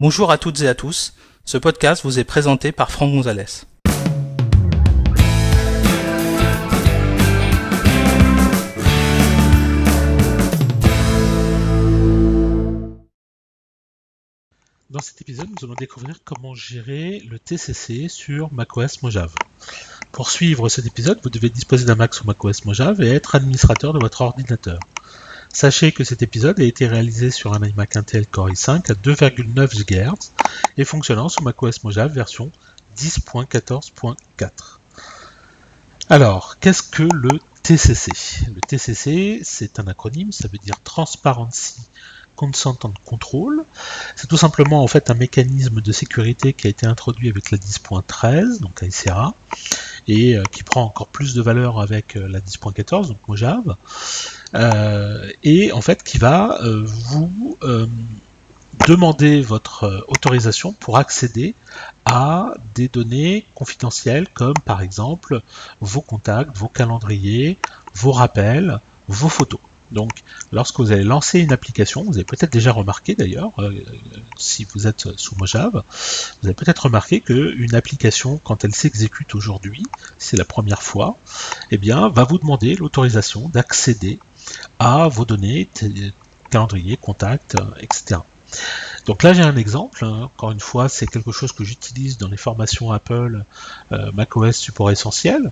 [0.00, 1.14] Bonjour à toutes et à tous.
[1.44, 3.44] Ce podcast vous est présenté par Franck Gonzalez.
[14.90, 19.36] Dans cet épisode, nous allons découvrir comment gérer le TCC sur macOS Mojave.
[20.10, 23.92] Pour suivre cet épisode, vous devez disposer d'un Mac sous macOS Mojave et être administrateur
[23.92, 24.80] de votre ordinateur.
[25.54, 29.84] Sachez que cet épisode a été réalisé sur un iMac Intel Core i5 à 2,9
[29.86, 30.32] GHz
[30.76, 32.50] et fonctionnant sous macOS Mojave version
[32.98, 34.48] 10.14.4.
[36.10, 38.10] Alors, qu'est-ce que le TCC
[38.52, 41.82] Le TCC, c'est un acronyme, ça veut dire Transparency
[42.34, 43.64] Consentant Control.
[44.16, 47.58] C'est tout simplement en fait un mécanisme de sécurité qui a été introduit avec la
[47.58, 49.34] 10.13, donc ICRA,
[50.08, 53.76] et euh, qui prend encore plus de valeur avec euh, la 10.14, donc Mojave,
[54.54, 57.56] et en fait qui va vous
[58.86, 61.54] demander votre autorisation pour accéder
[62.04, 65.40] à des données confidentielles comme par exemple
[65.80, 67.58] vos contacts, vos calendriers,
[67.94, 69.60] vos rappels, vos photos.
[69.92, 73.72] Donc, lorsque vous allez lancer une application, vous avez peut-être déjà remarqué d'ailleurs, euh,
[74.36, 75.82] si vous êtes sous Mojave,
[76.42, 79.84] vous avez peut-être remarqué qu'une application, quand elle s'exécute aujourd'hui,
[80.18, 81.16] c'est la première fois,
[81.70, 84.18] eh bien, va vous demander l'autorisation d'accéder
[84.78, 85.68] à vos données,
[86.50, 88.20] calendrier, contacts, euh, etc.
[89.06, 90.22] Donc là j'ai un exemple, hein.
[90.22, 93.44] encore une fois c'est quelque chose que j'utilise dans les formations Apple
[93.90, 95.50] euh, macOS support essentiel,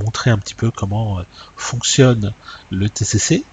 [0.00, 1.22] montrer un petit peu comment euh,
[1.56, 2.34] fonctionne
[2.70, 3.44] le TCC.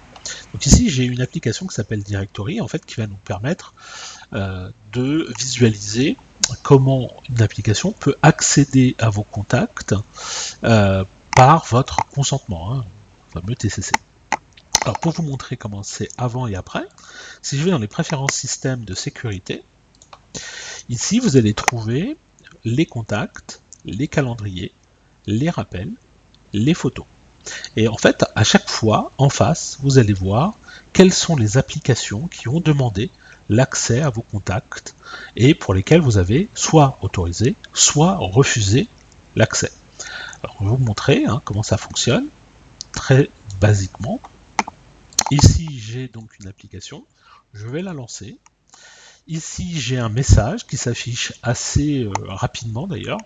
[0.52, 3.72] Donc ici, j'ai une application qui s'appelle Directory, en fait, qui va nous permettre
[4.30, 6.18] de visualiser
[6.62, 9.94] comment une application peut accéder à vos contacts
[10.60, 12.84] par votre consentement, hein,
[13.34, 13.92] le fameux TCC.
[14.88, 16.86] Alors pour vous montrer comment c'est avant et après,
[17.42, 19.62] si je vais dans les préférences système de sécurité,
[20.88, 22.16] ici vous allez trouver
[22.64, 24.72] les contacts, les calendriers,
[25.26, 25.92] les rappels,
[26.54, 27.04] les photos.
[27.76, 30.54] Et en fait, à chaque fois, en face, vous allez voir
[30.94, 33.10] quelles sont les applications qui ont demandé
[33.50, 34.94] l'accès à vos contacts
[35.36, 38.88] et pour lesquelles vous avez soit autorisé, soit refusé
[39.36, 39.70] l'accès.
[40.42, 42.28] Alors, je vais vous montrer hein, comment ça fonctionne
[42.92, 43.28] très
[43.60, 44.18] basiquement.
[45.30, 47.04] Ici, j'ai donc une application.
[47.52, 48.38] Je vais la lancer.
[49.26, 53.18] Ici, j'ai un message qui s'affiche assez euh, rapidement d'ailleurs.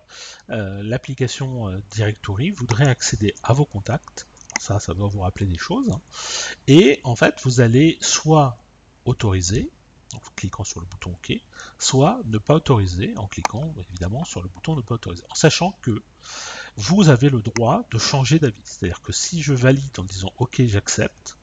[0.50, 4.26] Euh, l'application euh, Directory voudrait accéder à vos contacts.
[4.58, 5.90] Ça, ça doit vous rappeler des choses.
[5.90, 6.00] Hein.
[6.66, 8.56] Et en fait, vous allez soit
[9.04, 9.70] autoriser,
[10.12, 11.40] en cliquant sur le bouton OK,
[11.78, 15.22] soit ne pas autoriser en cliquant évidemment sur le bouton ne pas autoriser.
[15.30, 16.02] En sachant que
[16.76, 18.60] vous avez le droit de changer d'avis.
[18.64, 21.36] C'est-à-dire que si je valide en disant OK, j'accepte,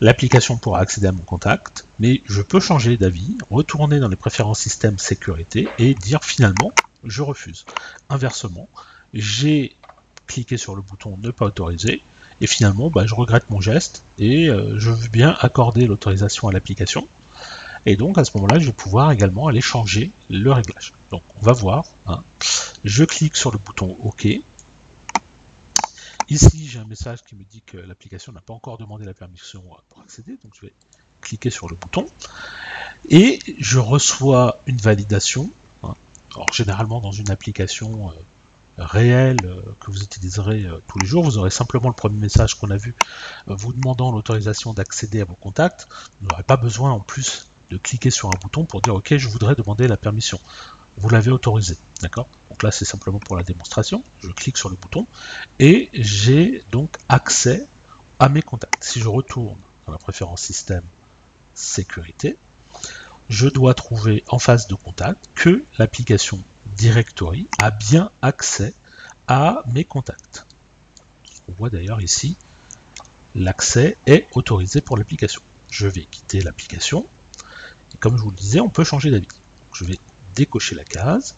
[0.00, 4.60] L'application pourra accéder à mon contact, mais je peux changer d'avis, retourner dans les préférences
[4.60, 6.72] système sécurité et dire finalement
[7.04, 7.66] je refuse.
[8.08, 8.68] Inversement,
[9.12, 9.74] j'ai
[10.26, 12.00] cliqué sur le bouton ne pas autoriser
[12.40, 16.52] et finalement bah, je regrette mon geste et euh, je veux bien accorder l'autorisation à
[16.52, 17.06] l'application.
[17.84, 20.94] Et donc à ce moment-là, je vais pouvoir également aller changer le réglage.
[21.10, 21.84] Donc on va voir.
[22.06, 22.22] Hein.
[22.84, 24.28] Je clique sur le bouton OK
[26.30, 29.64] Ici, j'ai un message qui me dit que l'application n'a pas encore demandé la permission
[29.88, 30.72] pour accéder, donc je vais
[31.20, 32.06] cliquer sur le bouton
[33.08, 35.50] et je reçois une validation.
[35.82, 35.94] Hein.
[36.34, 38.14] Alors généralement dans une application euh,
[38.78, 42.54] réelle euh, que vous utiliserez euh, tous les jours, vous aurez simplement le premier message
[42.54, 42.94] qu'on a vu
[43.48, 45.88] vous demandant l'autorisation d'accéder à vos contacts.
[46.20, 49.28] Vous n'aurez pas besoin en plus de cliquer sur un bouton pour dire ok je
[49.28, 50.38] voudrais demander la permission
[50.96, 51.76] vous l'avez autorisé.
[52.02, 52.26] D'accord?
[52.50, 54.02] Donc là, c'est simplement pour la démonstration.
[54.20, 55.06] Je clique sur le bouton
[55.58, 57.66] et j'ai donc accès
[58.18, 58.82] à mes contacts.
[58.82, 60.84] Si je retourne dans la préférence système
[61.54, 62.36] sécurité,
[63.28, 66.40] je dois trouver en face de contact que l'application
[66.76, 68.74] Directory a bien accès
[69.28, 70.46] à mes contacts.
[71.48, 72.36] On voit d'ailleurs ici,
[73.34, 75.42] l'accès est autorisé pour l'application.
[75.70, 77.06] Je vais quitter l'application.
[77.94, 79.28] Et comme je vous le disais, on peut changer d'avis.
[79.72, 79.98] Je vais
[80.40, 81.34] décocher la case,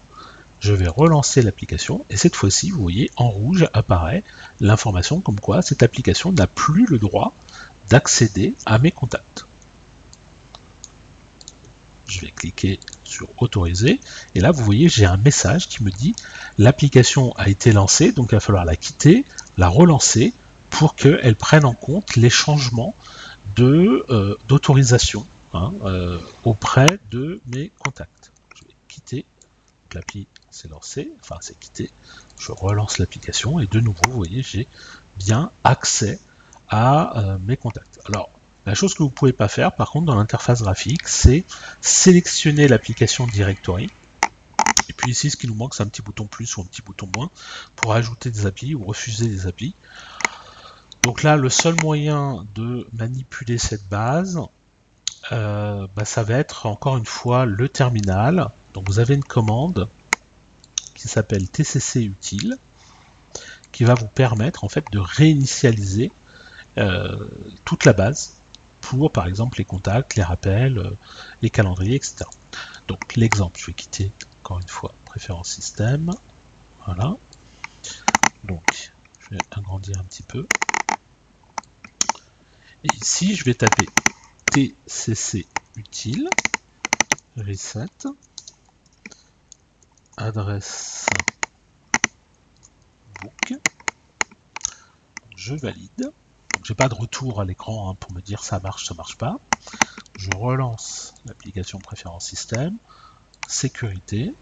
[0.61, 2.05] je vais relancer l'application.
[2.09, 4.23] Et cette fois-ci, vous voyez, en rouge apparaît
[4.61, 7.33] l'information comme quoi cette application n'a plus le droit
[7.91, 9.45] d'accéder à mes contacts.
[12.07, 13.99] Je vais cliquer sur autoriser.
[14.35, 16.15] Et là vous voyez j'ai un message qui me dit
[16.59, 19.25] l'application a été lancée donc il va falloir la quitter,
[19.59, 20.33] la relancer
[20.71, 22.95] pour qu'elle prenne en compte les changements
[23.59, 28.12] euh, d'autorisation hein, euh, auprès de mes contacts
[29.95, 31.91] l'appli s'est lancée, enfin c'est quitté,
[32.39, 34.67] je relance l'application et de nouveau, vous voyez, j'ai
[35.17, 36.19] bien accès
[36.69, 38.01] à euh, mes contacts.
[38.07, 38.31] Alors,
[38.65, 41.45] La chose que vous ne pouvez pas faire, par contre, dans l'interface graphique, c'est
[41.81, 43.91] sélectionner l'application Directory.
[44.89, 46.83] Et puis ici, ce qui nous manque, c'est un petit bouton plus ou un petit
[46.83, 47.31] bouton moins
[47.75, 49.75] pour ajouter des applis ou refuser des applis.
[51.03, 54.39] Donc là, le seul moyen de manipuler cette base,
[55.33, 58.51] euh, bah, ça va être encore une fois le terminal.
[58.75, 59.89] Donc vous avez une commande
[60.95, 62.59] qui s'appelle tcc utile
[63.73, 66.13] qui va vous permettre en fait de réinitialiser
[66.79, 67.29] euh,
[67.65, 68.35] toute la base
[68.81, 70.91] pour par exemple les contacts, les rappels, euh,
[71.41, 72.25] les calendriers, etc.
[72.89, 74.11] Donc l'exemple, je vais quitter
[74.43, 76.13] encore une fois préférence système.
[76.87, 77.17] Voilà.
[78.45, 80.47] Donc je vais agrandir un petit peu.
[82.85, 83.87] Et ici, je vais taper
[84.53, 85.47] tcc
[85.77, 86.29] utile
[87.37, 87.87] reset
[90.23, 91.07] adresse
[93.21, 93.59] book.
[95.37, 96.13] Je valide.
[96.63, 99.39] J'ai pas de retour à l'écran hein, pour me dire ça marche, ça marche pas.
[100.17, 102.77] Je relance l'application préférence système,
[103.49, 104.33] sécurité.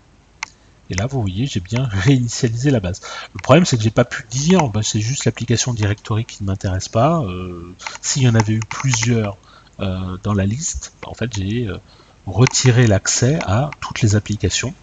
[0.90, 3.00] Et là, vous voyez, j'ai bien réinitialisé la base.
[3.32, 6.48] Le problème, c'est que j'ai pas pu dire, bah, c'est juste l'application directory qui ne
[6.48, 7.22] m'intéresse pas.
[7.22, 9.38] Euh, s'il y en avait eu plusieurs
[9.78, 11.78] euh, dans la liste, bah, en fait, j'ai euh,
[12.26, 14.74] retiré l'accès à toutes les applications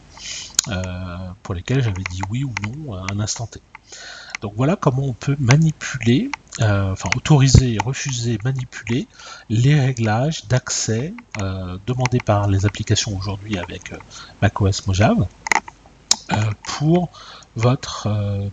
[1.43, 3.61] pour lesquelles j'avais dit oui ou non à un instant T.
[4.41, 6.29] Donc voilà comment on peut manipuler,
[6.59, 9.07] enfin autoriser, refuser, manipuler
[9.49, 11.13] les réglages d'accès
[11.87, 13.93] demandés par les applications aujourd'hui avec
[14.41, 15.27] macOS Mojave.
[16.33, 16.35] Euh,
[16.65, 17.09] pour
[17.55, 18.49] votre euh,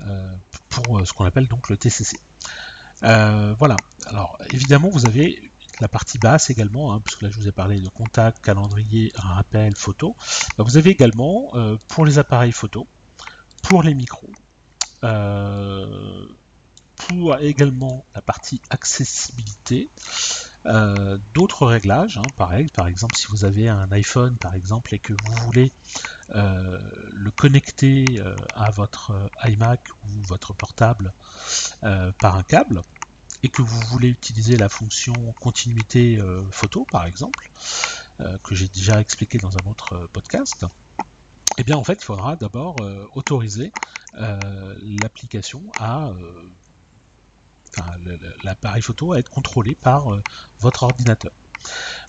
[0.00, 0.32] euh,
[0.68, 2.18] pour ce qu'on appelle donc le TCC.
[3.00, 3.76] voilà.
[4.06, 5.50] Alors évidemment, vous avez
[5.80, 9.74] la partie basse également, hein, puisque là je vous ai parlé de contact, calendrier, rappel,
[9.76, 10.16] photo.
[10.56, 11.52] Bah, vous avez également
[11.88, 12.86] pour les appareils photo,
[13.62, 14.30] pour les micros,
[16.96, 19.88] pour également la partie accessibilité,
[20.66, 24.98] euh, d'autres réglages, hein, pareil, par exemple si vous avez un iPhone par exemple et
[24.98, 25.70] que vous voulez
[26.30, 26.80] euh,
[27.12, 31.12] le connecter euh, à votre iMac ou votre portable
[31.80, 32.82] par un câble
[33.46, 36.20] et que vous voulez utiliser la fonction continuité
[36.50, 37.48] photo par exemple,
[38.18, 40.66] que j'ai déjà expliqué dans un autre podcast,
[41.56, 42.84] eh bien en fait il faudra d'abord
[43.14, 43.70] autoriser
[44.12, 46.10] l'application à
[48.42, 50.22] l'appareil photo à être contrôlé par euh,
[50.60, 51.32] votre ordinateur.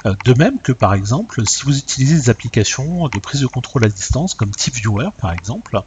[0.07, 3.85] Euh, de même que par exemple, si vous utilisez des applications de prise de contrôle
[3.85, 5.81] à distance comme TeamViewer par exemple,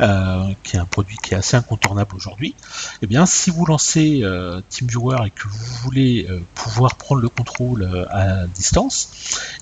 [0.00, 2.54] euh, qui est un produit qui est assez incontournable aujourd'hui,
[3.02, 4.22] eh bien si vous lancez
[4.70, 9.10] TeamViewer et que vous voulez pouvoir prendre le contrôle à distance,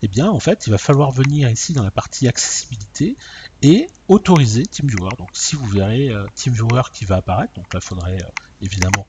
[0.02, 3.16] eh bien en fait il va falloir venir ici dans la partie accessibilité
[3.62, 5.10] et autoriser TeamViewer.
[5.19, 8.19] Donc si vous verrez TeamViewer qui va apparaître, donc là il faudrait
[8.60, 9.06] évidemment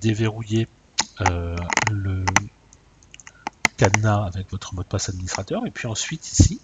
[0.00, 0.68] déverrouiller
[1.20, 1.56] euh,
[1.90, 2.24] le
[3.76, 5.66] cadenas avec votre mot de passe administrateur.
[5.66, 6.60] Et puis ensuite, ici,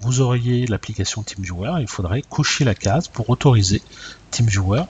[0.00, 1.80] vous auriez l'application TeamViewer.
[1.80, 3.82] Il faudrait cocher la case pour autoriser
[4.30, 4.82] TeamViewer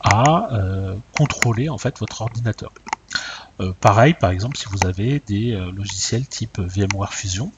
[0.00, 2.72] à euh, contrôler en fait votre ordinateur.
[3.60, 7.50] Euh, pareil, par exemple, si vous avez des logiciels type VMware Fusion,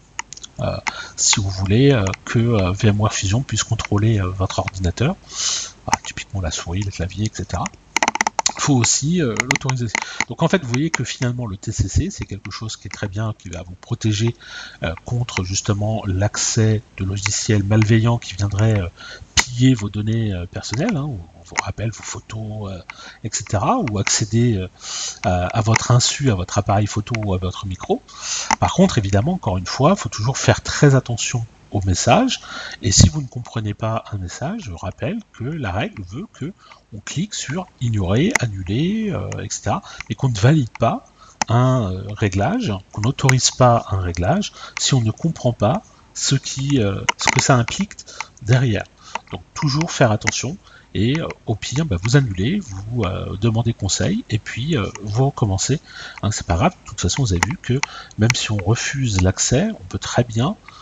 [1.16, 5.14] si vous voulez que VMware Fusion puisse contrôler votre ordinateur,
[5.86, 7.62] bah, typiquement la souris, le clavier, etc
[8.74, 9.86] aussi euh, l'autoriser.
[10.28, 13.08] Donc en fait, vous voyez que finalement le TCC, c'est quelque chose qui est très
[13.08, 14.34] bien, qui va vous protéger
[14.82, 18.88] euh, contre justement l'accès de logiciels malveillants qui viendraient euh,
[19.34, 21.08] piller vos données personnelles, hein,
[21.46, 22.70] vos rappels, vos photos,
[23.24, 24.66] etc., ou accéder
[25.22, 28.02] à, votre insu, à votre appareil photo ou à votre micro.
[28.58, 32.40] Par contre, évidemment, encore une fois, il faut toujours faire très attention au message.
[32.82, 36.52] Et si vous ne comprenez pas un message, je rappelle que la règle veut que
[36.94, 39.76] on clique sur ignorer, annuler, euh, etc.
[40.08, 41.06] Et qu'on ne valide pas
[41.48, 45.82] un euh, réglage, qu'on n'autorise pas un réglage si on ne comprend pas
[46.14, 47.92] ce, qui, euh, ce que ça implique
[48.42, 48.84] derrière.
[49.32, 50.56] Donc toujours faire attention
[50.94, 53.04] et au pire bah, vous annulez, vous
[53.40, 55.80] demandez conseil et puis vous recommencez.
[56.22, 57.78] Hein, c'est pas grave, de toute façon vous avez vu que
[58.16, 60.77] même si on refuse l'accès, on peut très bien euh,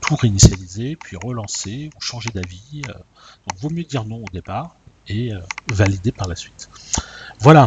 [0.00, 2.82] tout réinitialiser, puis relancer ou changer d'avis.
[2.88, 2.92] Euh.
[2.92, 4.76] donc vaut mieux dire non au départ
[5.08, 6.68] et euh, valider par la suite.
[7.40, 7.66] Voilà,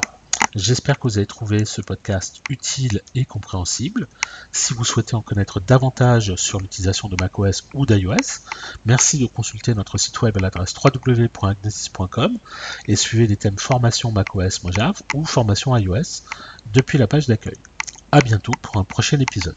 [0.55, 4.07] J'espère que vous avez trouvé ce podcast utile et compréhensible.
[4.53, 8.39] Si vous souhaitez en connaître davantage sur l'utilisation de macOS ou d'iOS,
[8.85, 12.37] merci de consulter notre site web à l'adresse www.agnesis.com
[12.87, 16.23] et suivez les thèmes formation macOS Mojave ou formation iOS
[16.73, 17.57] depuis la page d'accueil.
[18.13, 19.55] A bientôt pour un prochain épisode.